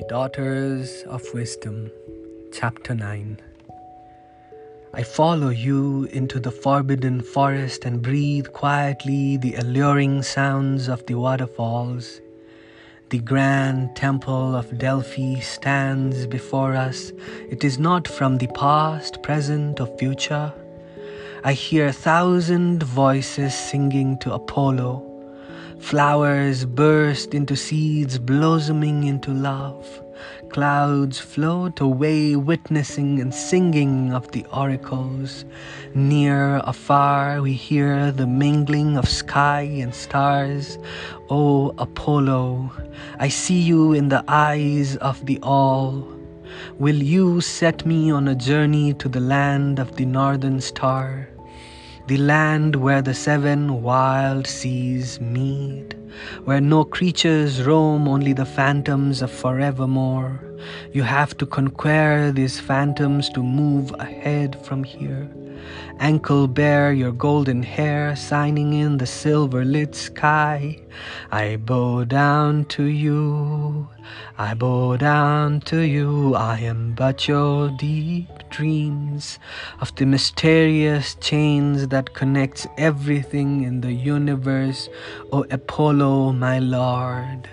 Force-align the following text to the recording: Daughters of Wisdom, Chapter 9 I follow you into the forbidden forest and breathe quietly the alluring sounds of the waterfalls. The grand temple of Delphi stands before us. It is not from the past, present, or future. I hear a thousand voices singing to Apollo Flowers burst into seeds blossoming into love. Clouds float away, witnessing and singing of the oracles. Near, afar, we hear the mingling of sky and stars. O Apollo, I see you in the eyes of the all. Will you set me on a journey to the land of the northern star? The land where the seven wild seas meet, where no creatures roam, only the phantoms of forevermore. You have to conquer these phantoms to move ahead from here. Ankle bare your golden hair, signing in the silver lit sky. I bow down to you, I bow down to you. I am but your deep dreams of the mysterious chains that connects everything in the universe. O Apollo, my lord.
Daughters 0.00 1.02
of 1.02 1.22
Wisdom, 1.34 1.90
Chapter 2.52 2.94
9 2.94 3.40
I 4.94 5.02
follow 5.02 5.50
you 5.50 6.04
into 6.12 6.40
the 6.40 6.50
forbidden 6.50 7.20
forest 7.20 7.84
and 7.84 8.02
breathe 8.02 8.48
quietly 8.52 9.36
the 9.36 9.54
alluring 9.54 10.22
sounds 10.22 10.88
of 10.88 11.04
the 11.06 11.14
waterfalls. 11.14 12.20
The 13.10 13.18
grand 13.18 13.94
temple 13.94 14.56
of 14.56 14.78
Delphi 14.78 15.40
stands 15.40 16.26
before 16.26 16.74
us. 16.74 17.12
It 17.50 17.62
is 17.62 17.78
not 17.78 18.08
from 18.08 18.38
the 18.38 18.48
past, 18.48 19.22
present, 19.22 19.80
or 19.80 19.86
future. 19.98 20.52
I 21.44 21.52
hear 21.52 21.86
a 21.86 21.92
thousand 21.92 22.82
voices 22.82 23.54
singing 23.54 24.18
to 24.18 24.32
Apollo 24.32 25.11
Flowers 25.82 26.64
burst 26.64 27.34
into 27.34 27.56
seeds 27.56 28.16
blossoming 28.16 29.04
into 29.04 29.30
love. 29.30 29.84
Clouds 30.48 31.18
float 31.18 31.80
away, 31.80 32.36
witnessing 32.36 33.20
and 33.20 33.34
singing 33.34 34.14
of 34.14 34.30
the 34.30 34.46
oracles. 34.54 35.44
Near, 35.94 36.62
afar, 36.64 37.42
we 37.42 37.52
hear 37.52 38.12
the 38.12 38.26
mingling 38.26 38.96
of 38.96 39.08
sky 39.08 39.62
and 39.62 39.92
stars. 39.92 40.78
O 41.28 41.74
Apollo, 41.76 42.70
I 43.18 43.28
see 43.28 43.60
you 43.60 43.92
in 43.92 44.08
the 44.08 44.24
eyes 44.28 44.96
of 44.98 45.26
the 45.26 45.40
all. 45.42 46.08
Will 46.78 47.02
you 47.02 47.40
set 47.40 47.84
me 47.84 48.10
on 48.10 48.28
a 48.28 48.36
journey 48.36 48.94
to 48.94 49.08
the 49.08 49.20
land 49.20 49.78
of 49.78 49.96
the 49.96 50.06
northern 50.06 50.60
star? 50.60 51.28
The 52.06 52.18
land 52.18 52.76
where 52.76 53.02
the 53.02 53.14
seven 53.14 53.82
wild 53.82 54.46
seas 54.46 55.20
meet, 55.20 55.94
where 56.44 56.60
no 56.60 56.84
creatures 56.84 57.62
roam, 57.62 58.08
only 58.08 58.32
the 58.32 58.44
phantoms 58.44 59.22
of 59.22 59.30
forevermore. 59.30 60.40
You 60.92 61.02
have 61.04 61.36
to 61.38 61.46
conquer 61.46 62.32
these 62.32 62.58
phantoms 62.58 63.28
to 63.30 63.42
move 63.42 63.94
ahead 63.98 64.56
from 64.64 64.84
here. 64.84 65.28
Ankle 66.00 66.48
bare 66.48 66.92
your 66.92 67.12
golden 67.12 67.62
hair, 67.62 68.16
signing 68.16 68.72
in 68.72 68.98
the 68.98 69.06
silver 69.06 69.64
lit 69.64 69.94
sky. 69.94 70.80
I 71.30 71.56
bow 71.56 72.04
down 72.04 72.64
to 72.76 72.84
you, 72.84 73.88
I 74.42 74.54
bow 74.54 74.96
down 74.96 75.60
to 75.70 75.82
you. 75.82 76.34
I 76.34 76.58
am 76.58 76.94
but 76.94 77.28
your 77.28 77.70
deep 77.78 78.26
dreams 78.50 79.38
of 79.80 79.94
the 79.94 80.04
mysterious 80.04 81.14
chains 81.20 81.86
that 81.94 82.12
connects 82.14 82.66
everything 82.76 83.62
in 83.62 83.82
the 83.82 83.92
universe. 83.92 84.88
O 85.30 85.44
Apollo, 85.48 86.32
my 86.32 86.58
lord. 86.58 87.48